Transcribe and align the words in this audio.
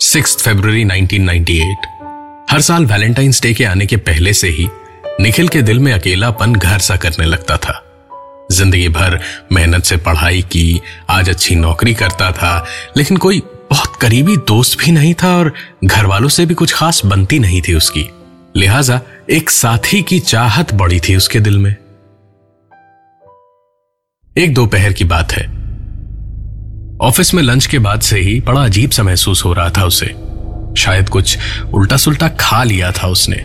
Six 0.00 0.36
फरवरी 0.42 0.84
1998 0.84 1.76
हर 2.50 2.60
साल 2.60 2.86
Valentine's 2.86 3.42
day 3.42 3.54
के 3.54 3.64
आने 3.64 3.86
के 3.86 3.96
पहले 3.96 4.32
से 4.32 4.48
ही 4.48 4.68
निखिल 5.20 5.48
के 5.48 5.62
दिल 5.62 5.78
में 5.78 5.92
अकेलापन 5.92 6.52
घर 6.52 6.78
सा 6.78 6.96
करने 6.96 7.26
लगता 7.26 7.56
था। 7.56 7.84
ज़िंदगी 8.52 8.88
भर 8.88 9.20
मेहनत 9.52 9.82
से 9.82 9.96
पढ़ाई 9.96 10.42
की, 10.42 10.80
आज 11.10 11.30
अच्छी 11.30 11.54
नौकरी 11.54 11.94
करता 11.94 12.32
था, 12.32 12.66
लेकिन 12.96 13.16
कोई 13.16 13.42
बहुत 13.70 13.96
करीबी 13.96 14.36
दोस्त 14.36 14.78
भी 14.78 14.92
नहीं 14.92 15.14
था 15.14 15.36
और 15.36 15.54
घर 15.84 16.06
वालों 16.06 16.28
से 16.28 16.46
भी 16.46 16.54
कुछ 16.54 16.74
खास 16.74 17.04
बनती 17.04 17.38
नहीं 17.38 17.62
थी 17.62 17.74
उसकी। 17.74 18.10
लिहाजा 18.56 19.00
एक 19.30 19.50
साथी 19.50 20.02
की 20.02 20.20
चाहत 20.20 20.74
बड़ी 20.74 21.00
थी 21.00 21.16
उसके 21.16 21.40
दिल 21.40 21.58
में। 21.58 21.76
एक 24.38 24.54
दोपहर 24.54 24.92
की 24.92 25.04
बात 25.04 25.32
है। 25.32 25.57
ऑफ़िस 27.00 27.34
में 27.34 27.42
लंच 27.42 27.66
के 27.66 27.78
बाद 27.78 28.00
से 28.00 28.20
ही 28.20 28.40
बड़ा 28.40 28.64
अजीब 28.64 28.90
सा 28.90 29.02
महसूस 29.02 29.44
हो 29.44 29.52
रहा 29.52 29.70
था 29.70 29.84
उसे। 29.84 30.06
शायद 30.76 31.08
कुछ 31.08 31.38
उल्टा 31.74 31.96
सुल्टा 31.96 32.28
खा 32.28 32.62
लिया 32.64 32.92
था 32.92 33.06
उसने। 33.06 33.36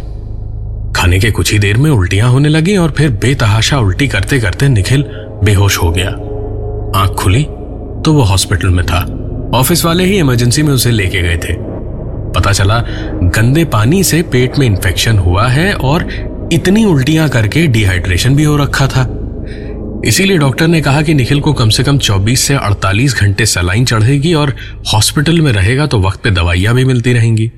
खाने 0.95 1.20
के 1.20 1.32
कुछ 1.32 1.54
ही 1.54 1.60
देर 1.60 1.78
में 1.78 1.92
उल्टियाँ 1.92 2.30
होने 2.30 2.50
लगी 2.50 2.78
और 2.78 2.92
फिर 2.92 3.10
बेतहाशा 3.12 3.80
उल्टी 3.80 4.08
करते 4.08 4.40
करते 4.40 4.70
निखिल 4.70 5.04
बेहोश 5.44 5.78
हो 5.78 5.92
गया। 5.92 6.10
आँख 7.02 7.12
खुली 7.12 7.44
तो 8.06 8.14
वो 8.14 8.22
हॉस्पिटल 8.22 8.68
में 8.68 8.86
था। 8.86 9.02
ऑफ़िस 9.56 9.86
वाले 9.86 10.06
ही 10.06 10.17
इमरजेंसी 10.17 10.64
में 10.64 10.73
उसे 10.73 10.92
लेके 10.92 11.22
गए 11.22 11.38
थे। 11.38 11.54
पता 12.32 12.52
चला 12.52 12.80
गंदे 13.23 13.66
पानी 13.66 14.04
से 14.04 14.22
पेट 14.22 14.58
में 14.58 14.67
इंफेक्शन 14.67 15.17
हुआ 15.17 15.48
है 15.48 15.73
और 15.73 16.10
इतनी 16.54 16.86
उल्टियाँ 16.86 17.30
करके 17.30 17.67
डिहाइड्रेशन 17.67 18.36
भी 18.36 18.44
हो 18.44 18.58
रखा 18.58 18.88
था। 18.88 19.12
इसीलिए 20.06 20.38
डॉक्टर 20.38 20.68
ने 20.68 20.82
कहा 20.82 21.02
कि 21.02 21.14
निखिल 21.14 21.40
को 21.42 21.54
कम 21.54 21.70
से 21.70 21.84
कम 21.84 21.98
24 21.98 22.38
से 22.38 22.56
48 22.56 23.14
घंटे 23.14 23.46
सलाइन 23.46 23.86
चढ़ेगी 23.86 24.34
और 24.34 24.56
हॉस्पिटल 24.94 25.42
में 25.42 25.52
रहेगा 25.52 25.86
तो 25.86 26.00
वक्त 26.00 26.23
पे 26.23 26.32
दवाइयाँ 26.32 26.76
भी 26.76 26.86
मिलती 26.86 27.14
रहेंगी। 27.14 27.52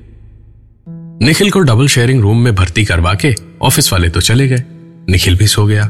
निखिल 1.22 1.50
को 1.50 1.60
डबल 1.60 1.88
शेयरिंग 1.88 2.20
रूम 2.20 2.38
में 2.38 2.54
भर्ती 2.54 2.84
करवा 2.84 3.14
के 3.14 3.34
ऑफ़िस 3.62 3.92
वाले 3.92 4.08
तो 4.08 4.20
चले 4.20 4.48
गए। 4.48 4.62
निखिल 5.08 5.36
भी 5.36 5.46
सो 5.46 5.66
गया। 5.66 5.88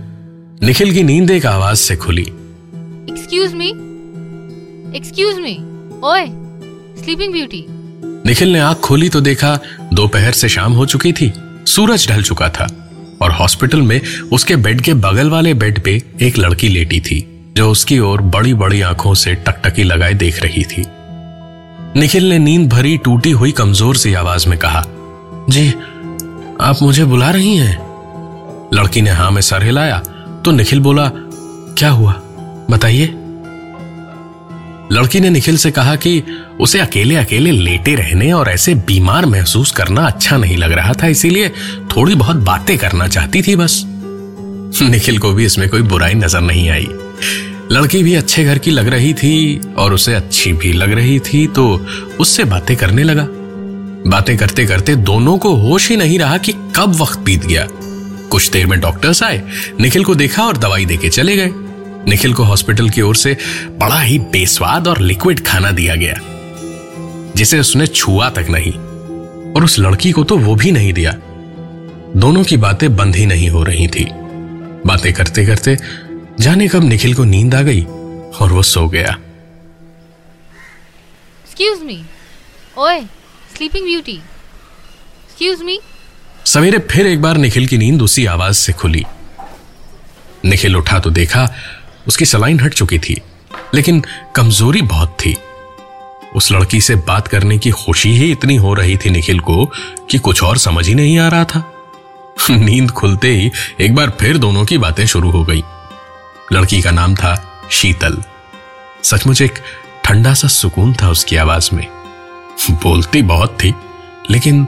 निखिल 0.63 0.93
की 0.93 1.03
नींद 1.03 1.31
एक 1.31 1.47
आवाज़ 1.47 1.79
से 1.79 1.97
खुली। 1.97 2.23
एक्सक्यूज 2.23 3.55
मी 3.55 3.69
एक्सक्यूज 4.97 5.39
मी 5.39 5.55
ओए 6.05 6.25
स्लीपिंग 7.05 7.33
ब्यूटी 7.33 7.65
निखिल 8.27 8.49
ने 8.49 8.59
आँख 8.59 8.79
खोली 8.79 9.09
तो 9.09 9.21
देखा 9.21 9.59
दोपहर 9.93 10.33
से 10.33 10.49
शाम 10.49 10.73
हो 10.73 10.87
चुकी 10.87 11.13
थी। 11.13 11.33
सूरज 11.67 12.09
ढल 12.09 12.23
चुका 12.23 12.49
था। 12.49 12.86
और 13.23 13.33
हॉस्पिटल 13.33 13.83
में 13.83 14.01
उसके 14.33 14.57
बेड 14.57 14.81
के 14.81 14.95
बगल 14.95 15.31
वाले 15.31 15.55
बेड 15.55 15.83
पे 15.83 16.03
एक 16.23 16.39
लड़की 16.39 16.69
लेटी 16.69 17.01
थी, 17.01 17.21
जो 17.57 17.71
उसकी 17.71 17.99
ओर 17.99 18.21
बड़ी 18.21 18.55
बड़ी 18.55 18.81
आँखों 18.81 19.15
से 19.15 19.35
टकटकी 19.35 19.83
लगाए 19.83 20.15
देख 20.15 20.43
रही 20.43 20.65
थी। 20.65 20.85
निखिल 22.01 22.29
ने 22.29 22.39
नींद 22.39 22.69
भरी 22.69 22.97
टूटी 22.97 23.31
हुई 23.31 23.53
कमज़ोर 23.53 23.97
सी 23.97 24.15
आवाज़ 24.15 24.49
में 24.49 24.59
कहा, 24.59 24.85
जी, 25.51 25.69
आप 26.61 26.79
मुझे 26.83 27.05
बुला 27.05 27.31
रही 27.31 27.57
हैं? 27.57 27.79
लड़की 28.75 29.03
ने 29.03 29.11
हाँ 29.11 29.31
में 29.31 29.41
सर 29.43 29.63
हिलाया 29.63 29.99
तो 30.45 30.51
निखिल 30.51 30.81
बोला, 30.81 31.11
क्या 31.79 31.91
हुआ? 31.91 32.13
बताइए। 32.71 33.07
लड़की 34.93 35.21
ने 35.21 35.31
निखिल 35.31 35.57
से 35.57 35.71
कहा 35.71 35.95
कि 35.97 36.23
उसे 36.61 36.79
अकेले 36.79 37.15
अकेले 37.17 37.51
लेटे 37.51 37.95
रहने 37.95 38.31
और 38.33 38.49
ऐसे 38.49 38.75
बीमार 38.87 39.27
महसूस 39.27 39.73
करना 39.73 40.07
अच्छा 40.07 40.37
नहीं 40.37 40.57
लग 40.57 40.73
रहा 40.73 40.93
था, 40.93 41.07
इसीलिए 41.07 41.49
थोड़ी 41.97 42.15
बहुत 42.15 42.37
बातें 42.37 42.77
करना 42.79 43.09
चाहती 43.09 43.43
थी 43.43 43.57
बस। 43.57 43.83
निखिल 44.83 45.19
को 45.19 45.33
भी 45.33 45.45
इसमें 45.45 45.69
कोई 45.69 45.83
बुराई 45.85 46.15
नज़र 46.15 46.41
नहीं 46.41 46.69
आई। 46.71 46.89
लड़की 47.73 48.03
भी 48.03 48.15
अच्छे 48.15 48.45
घर 48.45 48.59
की 48.59 48.71
लग 48.71 48.89
रही 48.89 49.13
थी 49.15 49.61
और 49.79 49.95
उसे 49.95 50.15
अच्छी 50.15 50.53
भी 50.53 50.73
लग 50.73 50.93
रही 50.93 51.19
थी 51.23 51.47
तो 51.47 51.67
उससे 52.21 52.45
बातें 52.45 52.77
करने 52.77 53.03
लगा। 53.03 53.27
बातें 54.11 54.37
करते 54.37 54.67
करते 54.67 54.97
दोनों 54.97 55.37
को 55.39 55.55
होश 55.59 55.89
ही 55.91 55.97
नहीं 55.97 56.19
रहा 56.19 56.37
कि 56.39 56.53
कब 56.77 56.95
वक्त 56.95 57.19
बीत 57.21 57.47
गया। 57.47 57.67
कुछ 58.31 58.51
देर 58.51 58.67
में 58.67 58.81
डॉक्टर्स 58.81 59.23
आए, 59.23 59.43
निखिल 59.81 60.05
को 60.05 60.15
देखा 60.15 60.43
और 60.43 60.57
दवाई 60.57 60.85
देके 60.85 61.09
चले 61.09 61.37
गए। 61.37 61.51
निखिल 62.09 62.35
को 62.35 62.45
हॉस्पिटल 62.45 62.91
की 62.91 63.03
ओर 63.03 63.17
से 63.17 63.37
बड़ा 63.79 64.01
ही 64.01 64.19
बेस्वाद 64.33 64.89
और 64.89 65.01
लिक्विड 65.01 65.45
खाना 65.47 65.71
दिया 65.71 65.95
गया 65.95 66.15
जिसे 67.37 67.59
उसने 67.59 67.87
छुआ 67.87 68.29
तक 68.31 68.47
नहीं 68.51 68.73
और 69.53 69.65
उस 69.65 69.79
लड़की 69.79 70.13
को 70.13 70.25
तो 70.25 70.37
वो 70.39 70.55
भी 70.55 70.71
नहीं 70.73 70.93
दिया। 70.93 71.13
दोनों 72.17 72.45
की 72.45 72.57
बातें 72.57 72.95
बंद 72.97 73.17
ही 73.17 73.27
नहीं 73.27 73.49
हो 73.51 73.63
रही 73.65 73.87
थी। 73.89 74.05
बातें 74.87 75.13
करते 75.15 75.47
करते 75.47 75.77
जाने 76.41 76.69
कब 76.69 76.85
निखिल 76.85 77.15
को 77.15 77.25
नींद 77.25 77.55
आ 77.55 77.63
गई 77.63 77.83
और 77.83 78.53
वो 78.53 78.63
सो 78.63 78.87
गया। 78.89 79.17
एक्सक्यूज 81.43 81.83
मी 81.83 82.03
ओए 82.79 83.01
स्लीपिंग 83.57 83.85
ब्यूटी 83.85 84.13
एक्सक्यूज 84.13 85.63
मी 85.63 85.79
सवेरे 86.45 86.79
फिर 86.91 87.07
एक 87.07 87.23
बार 87.23 87.37
निखिल 87.37 87.67
की 87.67 87.79
नींद 87.79 88.03
उसी 88.03 88.27
आवाज़ 88.27 88.57
से 88.57 88.73
खुली। 88.73 89.05
निखिल 90.45 90.77
उठा 90.77 90.99
तो 90.99 91.11
देखा 91.11 91.49
उसकी 92.09 92.25
सलाइन 92.25 92.61
हट 92.61 92.75
चुकी 92.75 92.99
थी, 92.99 93.21
लेकिन 93.75 94.05
कमज़ोरी 94.35 94.83
बहुत 94.83 95.09
थी। 95.09 95.37
उस 96.35 96.53
लड़की 96.53 96.81
से 96.81 96.95
बात 96.95 97.29
करने 97.29 97.59
की 97.59 97.71
खुशी 97.71 98.11
ही 98.17 98.33
इतनी 98.33 98.57
हो 98.57 98.75
रही 98.75 98.97
थी 98.97 99.11
निखिल 99.11 99.41
को 99.41 99.67
कि 100.11 100.19
कुछ 100.19 100.43
और 100.43 100.59
समझ 100.59 100.89
ही 100.89 100.95
नहीं 100.95 101.19
आ 101.19 101.29
रहा 101.29 101.45
था। 101.45 101.73
नींद 102.51 102.91
खुलते 102.91 103.29
ही 103.29 103.51
एक 103.81 103.95
बार 103.95 104.11
फिर 104.11 104.39
दोनों 104.39 104.65
की 104.65 104.79
बातें 104.79 105.07
शुरू 105.07 105.31
हो 105.31 105.45
गई। 105.45 105.63
लड़की 106.53 106.83
का 106.83 106.91
नाम 106.91 107.15
था 107.15 107.63
शीतल। 107.71 108.23
सचमुच 109.03 109.43
एक 109.43 109.55
ठंडा 110.05 110.35
सा 110.35 110.49
सुकून 110.49 110.95
था 110.95 111.11
उसकी 111.11 111.37
आवाज़ 111.37 111.71
में। 111.73 111.87
बोलती 112.71 113.23
बहुत 113.23 113.59
थी, 113.65 113.75
लेकिन 114.31 114.65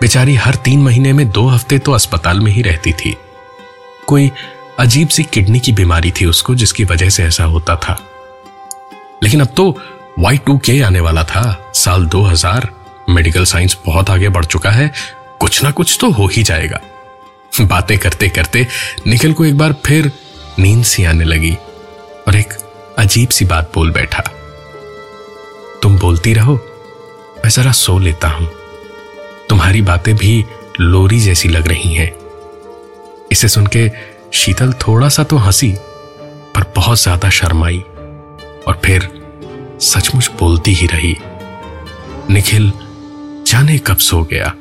बेचारी 0.00 0.34
हर 0.34 0.54
तीन 0.54 0.82
महीने 0.82 1.12
में 1.12 1.30
दो 1.30 1.48
हफ़्ते 1.48 1.78
तो 1.78 1.92
अस्पताल 1.92 2.40
में 2.40 2.52
ही 2.52 2.62
रहती 2.62 2.92
थी। 2.92 3.16
कोई 4.06 4.30
अजीब 4.80 5.08
सी 5.08 5.22
किडनी 5.22 5.60
की 5.60 5.72
बीमारी 5.72 6.10
थी 6.10 6.26
उसको, 6.26 6.54
जिसकी 6.54 6.84
वजह 6.84 7.08
से 7.08 7.24
ऐसा 7.24 7.44
होता 7.44 7.76
था। 7.76 8.10
लेकिन 9.22 9.40
अब 9.40 9.48
तो 9.56 9.80
वाई 10.18 10.36
टू 10.36 10.58
के 10.58 10.82
आने 10.82 11.00
वाला 11.00 11.24
था। 11.24 11.72
साल 11.74 12.06
2000 12.06 12.68
मेडिकल 13.08 13.44
साइंस 13.44 13.76
बहुत 13.86 14.10
आगे 14.10 14.28
बढ़ 14.28 14.44
चुका 14.44 14.70
है। 14.70 14.92
कुछ 15.40 15.62
ना 15.62 15.70
कुछ 15.70 15.98
तो 16.00 16.10
हो 16.10 16.26
ही 16.26 16.42
जाएगा। 16.42 16.80
बातें 17.60 17.98
करते 17.98 18.28
करते 18.28 18.66
निखिल 19.06 19.32
को 19.32 19.44
एक 19.44 19.58
बार 19.58 19.72
फिर 19.72 20.12
नींद 20.58 20.84
सी 20.84 21.04
आने 21.04 21.24
लगी 21.24 21.54
और 22.28 22.36
एक 22.36 22.54
अजीब 22.98 23.28
सी 23.28 23.44
बात 23.44 23.72
बोल 23.74 23.90
बैठा। 23.90 24.22
तुम 25.82 25.98
बोलती 25.98 26.34
रहो, 26.34 26.54
मैं 27.44 27.48
जरा 27.48 27.72
सो 27.72 27.98
लेता 27.98 28.28
हूँ। 28.28 28.50
तुम्हारी 29.48 29.82
बातें 29.82 30.16
भी 30.16 30.44
लोरी 30.80 31.20
जैसी 31.20 31.48
लग 31.48 31.68
रही 31.68 31.94
हैं। 31.94 32.12
इसे 33.32 33.48
सुन 33.48 33.66
के 33.66 34.09
शीतल 34.32 34.72
थोड़ा 34.72 35.08
सा 35.08 35.22
तो 35.24 35.36
हँसी, 35.36 35.72
पर 36.54 36.72
बहुत 36.76 37.00
ज़्यादा 37.00 37.30
शर्माई 37.30 37.78
और 38.68 38.80
फिर 38.84 39.08
सचमुच 39.80 40.30
बोलती 40.40 40.72
ही 40.72 40.86
रही, 40.86 41.16
निखिल, 42.30 42.72
जाने 43.46 43.78
कब 43.78 43.96
सो 43.98 44.22
गया? 44.22 44.52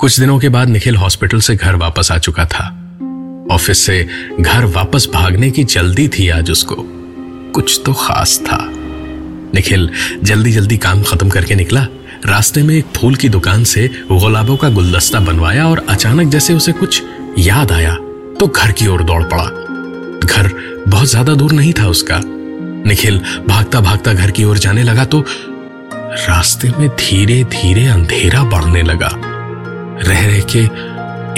कुछ 0.00 0.18
दिनों 0.20 0.38
के 0.38 0.48
बाद 0.48 0.68
निखिल 0.68 0.96
हॉस्पिटल 0.96 1.40
से 1.40 1.56
घर 1.56 1.76
वापस 1.76 2.12
आ 2.12 2.18
चुका 2.18 2.44
था। 2.44 2.66
ऑफ़िस 3.52 3.78
से 3.78 4.02
घर 4.40 4.64
वापस 4.64 5.08
भागने 5.14 5.50
की 5.50 5.64
जल्दी 5.64 6.08
थी 6.08 6.28
आज 6.28 6.50
उसको। 6.50 6.76
कुछ 7.54 7.80
तो 7.86 7.92
खास 7.92 8.38
था। 8.38 8.58
निखिल 9.54 9.90
जल्दी 10.22 10.52
जल्दी 10.52 10.76
काम 10.76 11.02
खत्म 11.02 11.28
करके 11.28 11.54
निकला। 11.54 11.86
रास्ते 12.26 12.62
में 12.62 12.74
एक 12.74 12.86
फूल 12.96 13.14
की 13.14 13.28
दुकान 13.28 13.64
से 13.64 13.86
गुलाबों 14.10 14.56
का 14.56 14.68
गुलदस्ता 14.70 15.20
बनवाया 15.20 15.66
और 15.68 15.84
अचानक 15.88 16.30
जैसे 16.32 16.54
उसे 16.54 16.72
कुछ 16.72 17.02
याद 17.38 17.72
आया 17.72 17.94
तो 18.40 18.46
घर 18.46 18.72
की 18.72 18.86
ओर 18.86 19.02
दौड़ 19.02 19.22
पड़ा। 19.24 19.44
घर 20.26 20.48
बहुत 20.88 21.08
ज़्यादा 21.08 21.34
दूर 21.34 21.52
नहीं 21.52 21.72
था 21.72 21.86
उसका। 21.86 22.20
निखिल 22.86 23.18
भागता 23.48 23.80
भागता 23.80 24.12
घर 24.12 24.30
की 24.30 24.44
ओर 24.44 24.58
जाने 24.58 24.82
लगा 24.82 25.04
तो 25.04 25.24
रास्ते 25.24 26.68
में 26.70 26.88
धीरे 26.90 27.42
धीरे 27.52 27.86
अंधेरा 27.86 28.42
बढ़ने 28.44 28.82
लगा। 28.82 29.10
रह 29.14 30.26
रह 30.26 30.40
के 30.54 30.64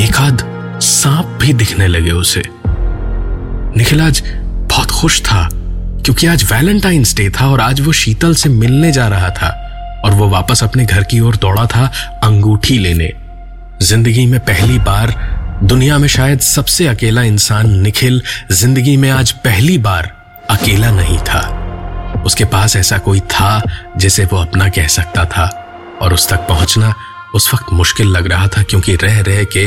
एक 0.04 0.16
आध 0.16 0.44
सांप 0.82 1.38
भी 1.42 1.52
दिखने 1.54 1.86
लगे 1.88 2.10
उसे। 2.12 2.42
निखिल 3.76 4.00
आज 4.00 4.22
बहुत 4.70 4.90
खुश 4.90 5.20
था, 5.22 5.48
क्योंकि 6.04 6.26
आज 6.26 6.44
वैलेंटाइंस 6.52 7.16
डे 7.16 7.28
था 7.30 7.48
और 7.48 7.60
आज 7.60 7.80
वो 7.80 7.92
शीतल 7.94 8.34
से 8.34 8.48
मिलने 8.48 8.92
जा 8.92 9.08
रहा 9.08 9.30
था। 9.30 9.58
और 10.04 10.14
वो 10.14 10.28
वापस 10.28 10.62
अपने 10.64 10.84
घर 10.84 11.02
की 11.02 11.20
ओर 11.20 11.36
दौड़ा 11.36 11.66
था 11.66 11.90
अंगूठी 12.24 12.78
लेने। 12.78 13.12
ज़िंदगी 13.82 14.26
में 14.26 14.38
पहली 14.40 14.78
बार, 14.78 15.14
दुनिया 15.62 15.98
में 15.98 16.08
शायद 16.08 16.40
सबसे 16.40 16.86
अकेला 16.86 17.22
इंसान 17.22 17.70
निखिल 17.80 18.22
ज़िंदगी 18.52 18.96
में 18.96 19.10
आज 19.10 19.32
पहली 19.44 19.78
बार 19.78 20.12
अकेला 20.50 20.90
नहीं 20.90 21.18
था। 21.18 21.40
उसके 22.26 22.44
पास 22.44 22.76
ऐसा 22.76 22.98
कोई 22.98 23.20
था 23.20 23.62
जिसे 23.96 24.24
वो 24.24 24.38
अपना 24.38 24.68
कह 24.68 24.86
सकता 24.88 25.24
था 25.26 25.46
और 26.02 26.14
उस 26.14 26.28
तक 26.28 26.46
पहुँचना 26.48 26.94
उस 27.34 27.52
वक्त 27.54 27.72
मुश्किल 27.72 28.08
लग 28.08 28.26
रहा 28.26 28.46
था 28.48 28.62
क्योंकि 28.62 28.94
रह 28.94 29.20
रह 29.20 29.42
के 29.56 29.66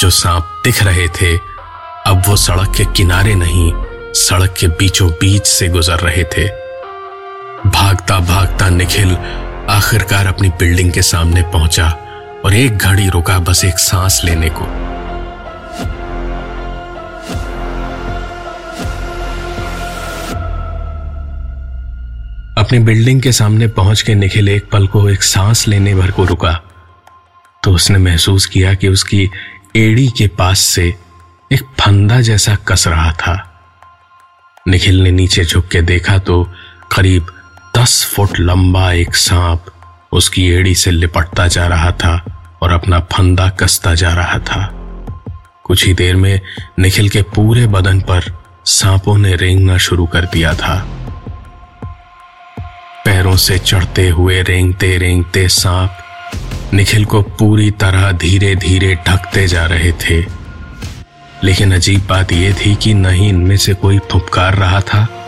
जो 0.00 0.10
सांप 0.10 0.60
दिख 0.64 0.82
रहे 0.82 1.06
थे, 1.10 1.36
अब 2.06 2.22
वो 2.26 2.36
सड़क 2.36 2.72
के 2.76 2.84
किनारे 2.92 3.34
नहीं, 3.34 3.72
सड़क 4.14 4.54
के 4.60 4.68
बीचों 4.68 5.08
बीच 5.10 5.46
से 5.46 5.68
गुजर 5.68 5.98
रहे 5.98 6.24
थे। 6.34 6.46
भागता 7.66 8.18
भागता 8.20 8.68
निखिल 8.68 9.16
आखिरकार 9.70 10.26
अपनी 10.26 10.48
बिल्डिंग 10.48 10.92
के 10.92 11.02
सामने 11.02 11.42
पहुँचा 11.42 11.88
और 12.44 12.54
एक 12.54 12.78
घड़ी 12.78 13.08
रुका 13.08 13.38
बस 13.38 13.64
एक 13.64 13.78
सांस 13.78 14.20
लेने 14.24 14.48
को। 14.50 14.64
अपनी 22.60 22.78
बिल्डिंग 22.78 23.22
के 23.22 23.32
सामने 23.32 23.66
पहुँच 23.66 24.02
के 24.02 24.14
निखिल 24.14 24.48
एक 24.48 24.70
पल 24.70 24.86
को 24.86 25.08
एक 25.08 25.22
सांस 25.22 25.68
लेने 25.68 25.94
भर 25.94 26.10
को 26.10 26.24
रुका 26.24 26.52
तो 27.64 27.72
उसने 27.72 27.98
महसूस 27.98 28.46
किया 28.46 28.74
कि 28.74 28.88
उसकी 28.88 29.30
एड़ी 29.76 30.08
के 30.08 30.26
पास 30.28 30.58
से 30.58 30.94
एक 31.52 31.62
फंदा 31.80 32.20
जैसा 32.20 32.54
कस 32.68 32.88
रहा 32.88 33.12
था। 33.12 33.36
निखिल 34.68 35.02
ने 35.02 35.10
नीचे 35.10 35.44
झुक 35.44 35.68
के 35.68 35.82
देखा 35.82 36.18
तो 36.18 36.42
करीब 36.96 37.26
दस 37.80 38.12
फुट 38.14 38.40
लंबा 38.40 38.92
एक 38.92 39.14
सांप 39.14 39.64
उसकी 40.12 40.48
एड़ी 40.48 40.74
से 40.74 40.90
लिपटता 40.90 41.48
जा 41.48 41.66
रहा 41.66 41.90
था 41.90 42.42
और 42.62 42.72
अपना 42.72 43.00
फंदा 43.00 43.48
कसता 43.48 43.94
जा 43.94 44.14
रहा 44.14 44.38
था। 44.38 44.70
कुछ 45.64 45.86
ही 45.86 45.94
देर 45.94 46.16
में 46.16 46.40
निखिल 46.78 47.08
के 47.08 47.22
पूरे 47.22 47.66
बदन 47.66 48.00
पर 48.00 48.44
सांपों 48.66 49.18
ने 49.18 49.36
रेंगना 49.36 49.76
शुरू 49.76 50.06
कर 50.06 50.24
दिया 50.24 50.54
था। 50.54 50.88
पैरों 53.04 53.36
से 53.36 53.58
चढ़ते 53.58 54.08
हुए 54.08 54.42
रेंगते 54.42 54.98
रेंगते 54.98 55.48
सांप 55.48 55.98
निखिल 56.74 57.04
को 57.04 57.22
पूरी 57.22 57.70
तरह 57.70 58.12
धीरे 58.12 58.56
धीरे 58.56 58.98
ढकते 59.08 59.46
जा 59.46 59.66
रहे 59.66 59.92
थे। 59.92 60.26
लेकिन 61.44 61.74
अजीब 61.74 62.06
बात 62.10 62.32
यह 62.32 62.56
थी 62.66 62.74
कि 62.74 62.94
न 62.94 63.06
ही 63.06 63.28
इनमें 63.28 63.56
से 63.56 63.74
कोई 63.74 63.98
फुपकार 63.98 64.54
रहा 64.54 64.80
था। 64.80 65.19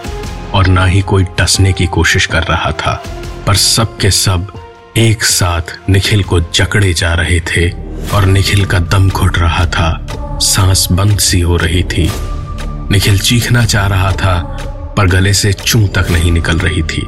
और 0.55 0.67
ना 0.67 0.85
ही 0.87 1.01
कोई 1.01 1.25
टसने 1.39 1.73
की 1.73 1.87
कोशिश 1.87 2.27
कर 2.27 2.43
रहा 2.43 2.71
था, 2.73 3.03
पर 3.47 3.55
सब 3.55 3.97
के 3.99 4.11
सब 4.11 4.53
एक 4.97 5.23
साथ 5.23 5.77
निखिल 5.91 6.23
को 6.23 6.41
जकड़े 6.41 6.93
जा 6.93 7.15
रहे 7.15 7.41
थे 7.41 7.71
और 8.09 8.25
निखिल 8.25 8.65
का 8.65 8.79
दम 8.79 9.09
घुट 9.11 9.39
रहा 9.39 9.67
था, 9.67 10.07
सांस 10.43 10.89
बंद 10.93 11.19
सी 11.19 11.41
हो 11.41 11.57
रही 11.57 11.83
थी। 11.83 12.11
निखिल 12.91 13.19
चीखना 13.19 13.65
चाह 13.65 13.87
रहा 13.87 14.13
था, 14.13 14.39
पर 14.97 15.07
गले 15.07 15.33
से 15.35 15.53
चूं 15.53 15.87
तक 15.89 16.11
नहीं 16.11 16.33
निकल 16.33 16.59
रही 16.59 16.83
थी। 16.83 17.07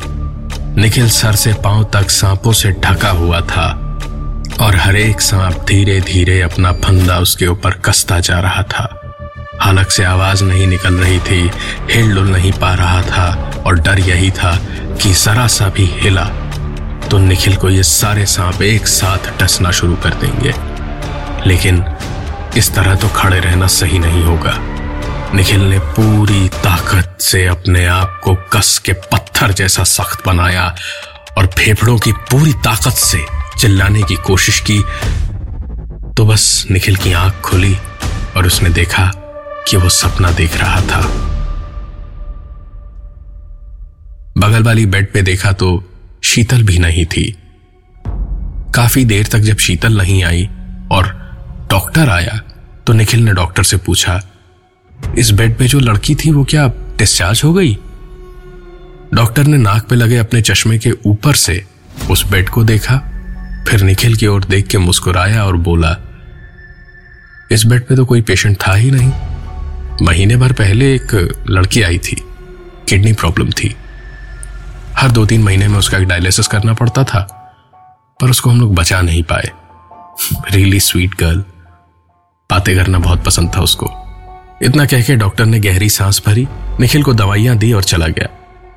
निखिल 0.80 1.08
सर 1.10 1.34
से 1.34 1.52
पाँव 1.54 1.84
तक 1.84 2.10
सांपों 2.10 2.52
से 2.52 2.70
ढका 2.70 3.10
हुआ 3.10 3.40
था 3.40 3.68
और 4.60 4.76
हर 4.76 4.96
एक 4.96 5.20
सांप 5.20 5.64
धीरे 5.68 6.00
धीरे 6.00 6.40
अपना 6.42 6.72
फंदा 6.72 7.18
उसके 7.18 7.46
ऊपर 7.46 7.70
कसता 7.70 8.20
जा 8.20 8.38
रहा 8.40 8.62
था। 8.62 9.03
हलक 9.64 9.90
से 9.90 10.04
आवाज़ 10.04 10.44
नहीं 10.44 10.66
निकल 10.66 10.94
रही 10.94 11.18
थी 11.18 11.50
हिल 11.90 12.14
डुल 12.14 12.28
नहीं 12.30 12.52
पा 12.52 12.74
रहा 12.74 13.02
था 13.02 13.52
और 13.66 13.74
डर 13.74 13.98
यही 13.98 14.30
था 14.30 14.56
कि 15.02 15.12
जरा 15.12 15.46
सा 15.46 15.68
भी 15.68 15.84
हिला 15.86 16.24
तो 17.10 17.18
निखिल 17.18 17.56
को 17.56 17.70
ये 17.70 17.82
सारे 17.82 18.26
सांप 18.26 18.62
एक 18.62 18.86
साथ 18.86 19.18
टसना 19.40 19.70
शुरू 19.70 19.96
कर 19.96 20.14
देंगे। 20.14 20.54
लेकिन 21.48 21.84
इस 22.56 22.74
तरह 22.74 22.94
तो 22.94 23.08
खड़े 23.08 23.38
रहना 23.40 23.66
सही 23.66 23.98
नहीं 23.98 24.24
होगा। 24.24 24.56
निखिल 25.34 25.60
ने 25.60 25.78
पूरी 25.78 26.48
ताकत 26.48 27.16
से 27.20 27.46
अपने 27.46 27.86
आप 27.86 28.20
को 28.24 28.34
कस 28.34 28.78
के 28.78 28.92
पत्थर 28.92 29.52
जैसा 29.52 29.84
सख्त 29.84 30.26
बनाया 30.26 30.74
और 31.38 31.46
फेफड़ों 31.46 31.98
की 31.98 32.12
पूरी 32.12 32.52
ताकत 32.52 32.92
से 32.92 33.24
चिल्लाने 33.58 34.02
की 34.02 34.14
कोशिश 34.14 34.60
की। 34.70 34.78
तो 36.14 36.26
बस 36.26 36.66
निखिल 36.70 36.96
की 36.96 37.12
आँख 37.12 37.40
खुली 37.40 37.76
और 38.36 38.46
उसने 38.46 38.70
देखा 38.70 39.10
कि 39.66 39.76
वो 39.76 39.88
सपना 39.88 40.30
देख 40.32 40.56
रहा 40.56 40.80
था। 40.82 41.00
बगल 44.38 44.62
वाली 44.62 44.86
बेड 44.86 45.12
पे 45.12 45.22
देखा 45.22 45.52
तो 45.52 45.68
शीतल 46.24 46.62
भी 46.62 46.78
नहीं 46.78 47.04
थी। 47.06 47.24
काफ़ी 48.74 49.04
देर 49.04 49.26
तक 49.26 49.38
जब 49.40 49.58
शीतल 49.58 49.96
नहीं 49.98 50.22
आई 50.24 50.48
और 50.92 51.08
डॉक्टर 51.70 52.08
आया 52.08 52.40
तो 52.86 52.92
निखिल 52.92 53.20
ने 53.20 53.32
डॉक्टर 53.32 53.62
से 53.62 53.76
पूछा, 53.76 54.20
इस 55.18 55.30
बेड 55.30 55.56
पे 55.58 55.66
जो 55.68 55.78
लड़की 55.80 56.14
थी, 56.14 56.30
वो 56.30 56.44
क्या 56.44 56.66
डिस्चार्ज 56.98 57.40
हो 57.44 57.52
गई? 57.54 57.74
डॉक्टर 59.14 59.44
ने 59.44 59.56
नाक 59.56 59.86
पे 59.88 59.96
लगे 59.96 60.16
अपने 60.16 60.40
चश्मे 60.42 60.78
के 60.78 60.90
ऊपर 61.06 61.34
से 61.34 61.64
उस 62.10 62.26
बेड 62.30 62.48
को 62.48 62.64
देखा, 62.64 62.96
फिर 63.68 63.82
निखिल 63.82 64.16
की 64.16 64.26
ओर 64.26 64.44
देख 64.44 64.66
के 64.68 64.78
मुस्कुराया 64.78 65.44
और 65.44 65.56
बोला, 65.58 65.96
इस 67.52 67.64
बेड 67.64 67.86
पे 67.86 67.96
तो 67.96 68.04
कोई 68.04 68.22
पेशेंट 68.22 68.56
था 68.66 68.74
ही 68.74 68.90
नहीं। 68.90 69.12
महीने 70.02 70.36
भर 70.36 70.52
पहले 70.52 70.94
एक 70.94 71.14
लड़की 71.50 71.82
आई 71.82 71.98
थी। 71.98 72.16
किडनी 72.88 73.12
प्रॉब्लम 73.12 73.50
थी। 73.50 73.74
हर 74.96 75.10
दो 75.10 75.24
तीन 75.26 75.42
महीने 75.42 75.68
में 75.68 75.78
उसका 75.78 75.98
एक 75.98 76.04
डायलिसिस 76.04 76.46
करना 76.46 76.72
पड़ता 76.74 77.04
था, 77.04 77.20
पर 78.20 78.30
उसको 78.30 78.50
हम 78.50 78.60
लोग 78.60 78.74
बचा 78.74 79.00
नहीं 79.00 79.22
पाए। 79.22 79.50
रियली 80.52 80.80
स्वीट 80.80 81.14
गर्ल 81.14 81.44
बातें 82.50 82.74
करना 82.76 82.98
बहुत 82.98 83.24
पसंद 83.24 83.52
था 83.56 83.60
उसको। 83.60 83.90
इतना 84.62 84.86
कह 84.86 85.02
के 85.02 85.16
डॉक्टर 85.16 85.46
ने 85.46 85.58
गहरी 85.58 85.88
सांस 85.88 86.22
भरी, 86.26 86.46
निखिल 86.80 87.02
को 87.02 87.14
दवाइयाँ 87.14 87.56
दी 87.56 87.72
और 87.72 87.84
चला 87.84 88.06
गया। 88.08 88.28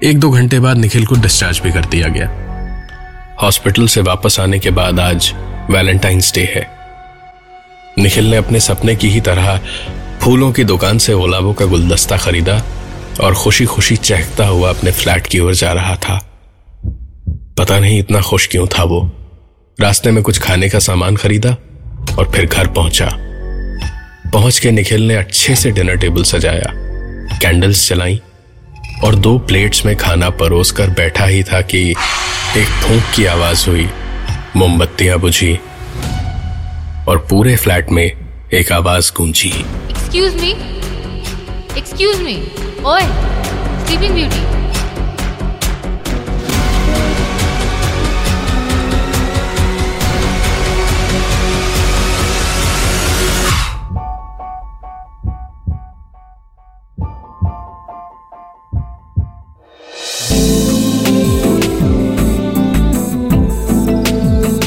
एक 0.03 0.19
दो 0.19 0.29
घंटे 0.31 0.59
बाद 0.59 0.77
निखिल 0.77 1.05
को 1.05 1.15
डिस्चार्ज 1.15 1.59
भी 1.59 1.71
कर 1.71 1.85
दिया 1.85 2.07
गया। 2.07 2.29
हॉस्पिटल 3.41 3.87
से 3.87 4.01
वापस 4.01 4.39
आने 4.39 4.59
के 4.59 4.71
बाद 4.71 4.99
आज 4.99 5.33
वैलेंटाइंस 5.71 6.33
डे 6.33 6.41
है। 6.55 6.67
निखिल 7.97 8.29
ने 8.29 8.37
अपने 8.37 8.59
सपने 8.59 8.95
की 8.95 9.09
ही 9.09 9.21
तरह 9.21 9.59
फूलों 10.27 10.51
की 10.51 10.63
दुकान 10.63 10.97
से 10.97 11.13
गुलाबों 11.13 11.53
का 11.53 11.65
गुलदस्ता 11.65 12.17
खरीदा 12.17 12.63
और 13.21 13.33
खुशी 13.33 13.65
खुशी 13.65 13.95
चहकता 13.95 14.45
हुआ 14.45 14.69
अपने 14.69 14.91
फ्लैट 14.91 15.27
की 15.27 15.39
ओर 15.39 15.53
जा 15.53 15.71
रहा 15.71 15.95
था। 15.95 16.31
पता 17.57 17.79
नहीं 17.79 17.99
इतना 17.99 18.21
खुश 18.21 18.47
क्यों 18.47 18.67
था 18.67 18.83
वो। 18.83 19.11
रास्ते 19.81 20.11
में 20.11 20.23
कुछ 20.23 20.39
खाने 20.39 20.69
का 20.69 20.79
सामान 20.79 21.15
खरीदा 21.15 21.49
और 22.19 22.31
फिर 22.35 22.45
घर 22.45 22.67
पहुँचा। 22.67 23.09
पहुँच 24.33 24.59
के 24.59 24.71
निखिल 24.71 25.01
ने 25.01 25.15
अच्छे 25.15 25.55
से 25.55 25.71
डिनर 25.71 25.95
टेबल 25.95 26.23
सजाया, 26.23 26.71
कैंडल्स 27.37 27.89
जलाई 27.89 28.21
और 29.03 29.15
दो 29.15 29.37
प्लेट्स 29.37 29.85
में 29.85 29.95
खाना 29.95 30.29
परोस 30.29 30.71
कर 30.71 30.89
बैठा 30.89 31.25
ही 31.25 31.43
था 31.43 31.61
कि 31.61 31.91
एक 32.57 32.67
फूंक 32.67 33.03
की 33.15 33.25
आवाज़ 33.25 33.69
हुई, 33.69 33.89
मोमबत्तियाँ 34.55 35.19
बुझी 35.19 35.59
और 37.07 37.27
पूरे 37.29 37.55
फ्लैट 37.55 37.91
में 37.91 38.11
एक 38.53 38.71
आवाज़ 38.71 39.11
गूंजी। 39.17 39.65
एक्सक्यूज 40.17 40.41
मी 40.41 40.51
एक्सक्यूज 41.79 42.21
मी 42.21 42.35
ओए 42.91 43.01
स्लीपिंग 43.85 44.13
ब्यूटी 44.15 44.45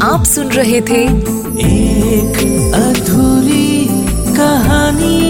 आप 0.03 0.25
सुन 0.27 0.53
रहे 0.53 0.81
थे 0.91 1.03
एक 1.67 2.39
अधूरी 2.85 3.87
कहानी। 4.37 5.30